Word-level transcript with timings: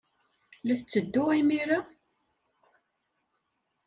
La 0.65 0.75
tetteddu 0.79 1.23
imir-a? 1.39 1.79